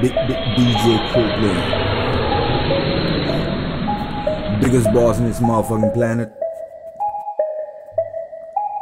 Big, 0.00 0.14
big 0.14 0.36
DJ 0.56 1.12
Coupe 1.12 1.36
Lean. 1.42 1.60
Biggest 4.62 4.88
boss 4.94 5.18
in 5.18 5.24
this 5.26 5.40
motherfucking 5.40 5.92
planet. 5.92 6.32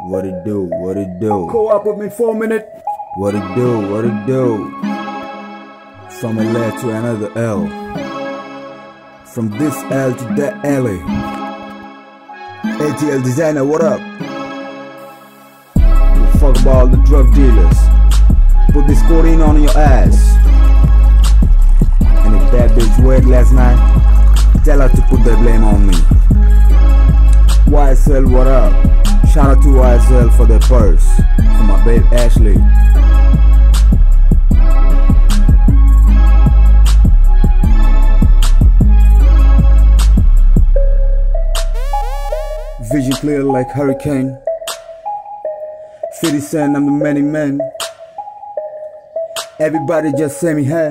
What 0.02 0.24
it 0.24 0.44
do? 0.44 0.70
What 0.74 0.96
it 0.96 1.18
do? 1.18 1.48
Co-op 1.50 1.86
with 1.86 1.98
me 1.98 2.08
for 2.08 2.36
a 2.36 2.38
minute. 2.38 2.68
What 3.16 3.34
it 3.34 3.54
do? 3.56 3.80
What 3.90 4.04
it 4.04 4.26
do? 4.28 4.70
From 6.20 6.38
a 6.38 6.44
L 6.44 6.80
to 6.82 6.90
another 6.90 7.36
L. 7.36 7.66
From 9.26 9.50
this 9.58 9.74
L 9.90 10.14
to 10.14 10.24
that 10.36 10.64
alley. 10.64 11.00
ATL 12.78 13.24
designer, 13.24 13.64
what 13.64 13.82
up? 13.82 14.00
Fuck 16.38 16.56
about 16.60 16.76
all 16.76 16.86
the 16.86 17.02
drug 17.04 17.34
dealers. 17.34 17.76
Put 18.72 18.86
this 18.86 19.02
codeine 19.08 19.40
on 19.40 19.60
your 19.60 19.76
ass. 19.76 20.38
That 22.50 22.70
bitch 22.70 23.04
wet 23.04 23.24
last 23.26 23.52
night, 23.52 23.76
tell 24.64 24.80
her 24.80 24.88
to 24.88 25.02
put 25.02 25.22
the 25.22 25.36
blame 25.36 25.64
on 25.64 25.86
me. 25.86 25.94
YSL, 27.66 28.30
what 28.32 28.46
up? 28.46 28.72
Shout 29.28 29.58
out 29.58 29.62
to 29.62 29.68
YSL 29.68 30.34
for 30.34 30.46
the 30.46 30.58
purse. 30.60 31.06
For 31.36 31.64
my 31.64 31.84
babe 31.84 32.02
Ashley. 32.12 32.56
Vision 42.90 43.12
clear 43.12 43.44
like 43.44 43.68
hurricane. 43.70 44.38
50 46.22 46.40
Cent, 46.40 46.76
I'm 46.76 46.86
the 46.86 46.92
many 46.92 47.20
men. 47.20 47.60
Everybody 49.60 50.12
just 50.12 50.40
say 50.40 50.54
me 50.54 50.64
hey. 50.64 50.90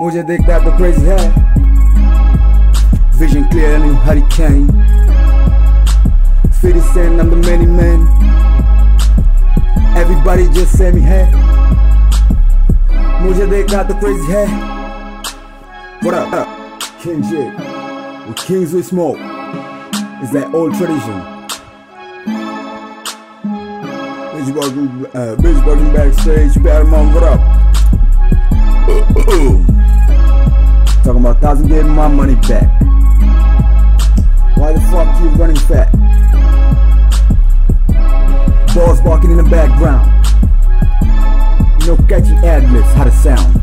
मुझे 0.00 0.22
देखता 0.22 0.58
तो 0.64 0.76
crazy 0.78 1.04
है 1.08 1.44
Vision 3.18 3.44
clear 3.50 3.78
like 3.78 4.00
hurricane 4.06 4.66
50 6.62 6.80
Cent, 6.92 7.20
I'm 7.20 7.30
the 7.30 7.36
many 7.36 7.66
men. 7.66 8.06
Everybody 9.96 10.48
just 10.58 10.76
say 10.78 10.90
me 10.92 11.00
hey. 11.00 11.24
मुझे 13.22 13.46
देखता 13.46 13.82
तो 13.82 13.94
crazy 14.00 14.32
है 14.32 14.44
What 16.02 16.14
up? 16.14 16.32
What 16.32 16.38
up? 16.40 16.80
King 17.02 17.22
J. 17.22 17.50
With 18.28 18.36
Kings 18.36 18.74
we 18.74 18.82
smoke. 18.82 19.18
It's 20.22 20.32
that 20.32 20.54
old 20.54 20.74
tradition. 20.74 21.20
Bitch 24.32 24.54
walking, 24.54 25.06
uh, 25.06 25.36
bitch 25.36 25.66
walking 25.66 25.92
backstage, 25.92 26.62
better 26.62 26.84
mom, 26.84 27.14
what 27.14 27.24
up? 27.24 27.59
Thousand 31.41 31.69
getting 31.69 31.89
my 31.89 32.07
money 32.07 32.35
back. 32.35 32.69
Why 34.55 34.73
the 34.73 34.81
fuck 34.91 35.19
you 35.21 35.29
running 35.29 35.55
fat? 35.55 35.91
Balls 38.75 39.01
barking 39.01 39.31
in 39.31 39.37
the 39.37 39.43
background. 39.43 40.07
Know, 41.87 41.97
catchy 42.07 42.35
ad 42.45 42.61
how 42.93 43.05
to 43.05 43.11
sound. 43.11 43.55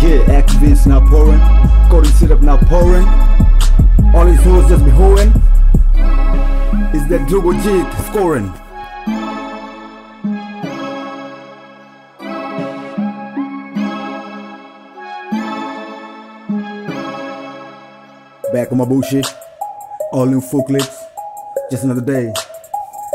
Yeah, 0.00 0.40
Actavis 0.40 0.86
now 0.86 1.00
pouring, 1.06 1.38
codeine 1.90 2.12
syrup 2.12 2.40
now 2.40 2.56
pouring. 2.56 3.06
All 4.14 4.24
these 4.24 4.42
hoes 4.42 4.66
just 4.70 4.82
be 4.82 4.90
hoeing. 4.90 5.28
Is 6.94 7.06
that 7.08 7.28
Drugo 7.28 7.52
Jig 7.62 8.06
scoring? 8.06 8.50
Back 18.52 18.70
on 18.70 18.78
my 18.78 18.84
bullshit. 18.84 19.26
All 20.12 20.24
new 20.24 20.40
full 20.40 20.62
clips. 20.62 21.04
Just 21.68 21.82
another 21.82 22.00
day. 22.00 22.32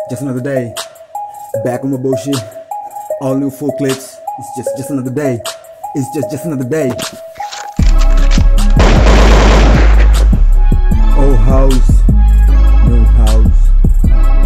Just 0.09 0.22
another 0.23 0.41
day. 0.41 0.75
Back 1.63 1.85
on 1.85 1.91
my 1.91 1.97
bullshit. 1.97 2.35
All 3.22 3.38
new 3.38 3.50
full 3.50 3.72
clips. 3.78 4.19
It's 4.39 4.57
just 4.57 4.78
just 4.78 4.89
another 4.89 5.09
day. 5.09 5.39
It's 5.95 6.13
just 6.13 6.31
just 6.31 6.45
another 6.45 6.67
day. 6.67 6.89
Old 11.17 11.38
house. 11.38 11.89
New 12.89 13.03
house. 13.22 13.69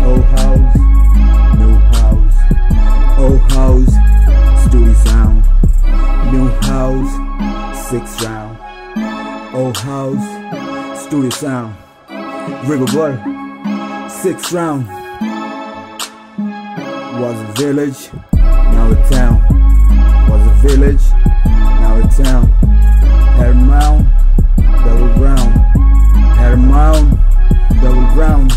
Old 0.06 0.26
house. 0.38 0.76
New 1.58 1.76
house. 1.98 2.38
Old 3.18 3.42
house. 3.52 4.66
Studio 4.68 4.94
sound. 5.04 5.44
New 6.32 6.48
house. 6.70 7.90
Six 7.90 8.24
round. 8.24 8.56
Old 9.56 9.78
house. 9.78 10.75
Studio 11.06 11.30
sound. 11.30 11.76
River 12.68 12.88
boy. 12.88 13.16
Sixth 14.10 14.52
round. 14.52 14.88
Was 17.22 17.40
a 17.40 17.54
village. 17.62 18.10
Now 18.34 18.92
a 18.92 18.96
town. 19.08 19.36
Was 20.28 20.42
a 20.48 20.68
village. 20.68 21.04
Now 21.46 22.02
a 22.02 22.24
town. 22.24 22.52
Paramount. 23.38 24.08
Double 24.58 25.14
ground. 25.14 25.54
Paramount. 26.38 27.20
Double 27.84 28.08
ground. 28.16 28.50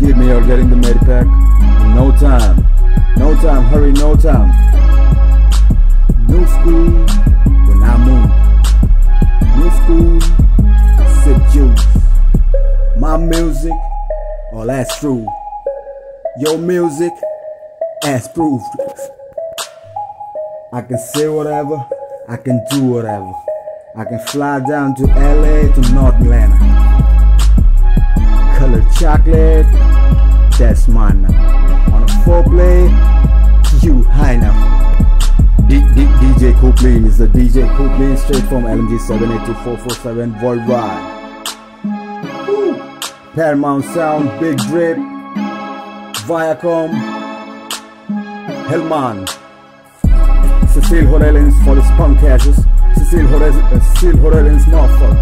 Give 0.00 0.16
me 0.16 0.26
your 0.26 0.44
getting 0.44 0.70
the 0.70 0.76
medipack. 0.76 1.26
In 1.84 1.94
no 1.94 2.10
time. 2.18 2.66
No 3.16 3.32
time. 3.36 3.62
Hurry, 3.66 3.92
no 3.92 4.16
time. 4.16 4.50
New 6.26 6.44
school. 6.48 6.90
When 7.68 7.82
I 7.84 7.96
move. 8.04 8.25
School. 9.82 10.20
Sip 11.22 11.42
juice. 11.52 11.86
My 12.98 13.16
music. 13.16 13.72
All 14.52 14.66
that's 14.66 14.98
true. 15.00 15.26
Your 16.38 16.58
music. 16.58 17.12
As 18.04 18.28
proof. 18.28 18.62
I 20.72 20.82
can 20.82 20.98
say 20.98 21.28
whatever. 21.28 21.84
I 22.28 22.36
can 22.36 22.64
do 22.70 22.84
whatever. 22.84 23.32
I 23.96 24.04
can 24.04 24.18
fly 24.26 24.60
down 24.60 24.94
to 24.96 25.04
LA 25.04 25.72
to 25.72 25.94
North 25.94 26.16
Atlanta. 26.16 26.58
Color 28.58 28.84
chocolate, 28.98 29.66
that's 30.58 30.86
mine 30.86 31.22
now. 31.22 31.55
Coupe 36.86 36.94
Lean 36.94 37.06
is 37.06 37.18
the 37.18 37.26
DJ 37.26 37.66
Coupe 37.76 37.98
Lean 37.98 38.16
straight 38.16 38.44
from 38.44 38.62
LMG 38.62 39.00
782447 39.00 40.40
worldwide. 40.40 41.02
Paramount 43.34 43.84
Sound, 43.86 44.30
Big 44.38 44.56
Drip, 44.68 44.96
Viacom, 46.28 46.90
Hellman, 48.68 49.28
Cecile 50.68 51.06
Horellins 51.06 51.64
for 51.64 51.74
the 51.74 51.82
spunk 51.82 52.20
catches. 52.20 52.54
Cecile 52.94 53.26
Horellins, 53.26 54.62
uh, 54.68 54.86
motherfucker. 54.86 55.16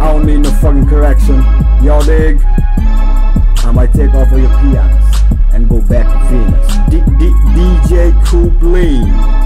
I 0.00 0.12
don't 0.12 0.24
need 0.24 0.38
no 0.38 0.50
fucking 0.52 0.86
correction. 0.86 1.42
Y'all 1.82 2.04
dig? 2.04 2.40
I 2.44 3.72
might 3.74 3.92
take 3.92 4.14
off 4.14 4.30
all 4.30 4.38
your 4.38 4.48
peons 4.60 5.16
and 5.52 5.68
go 5.68 5.80
back 5.80 6.06
to 6.06 6.18
Venus. 6.28 6.76
D- 6.90 7.02
D- 7.18 7.34
DJ 7.56 8.24
Coupe 8.24 8.62
Lean. 8.62 9.41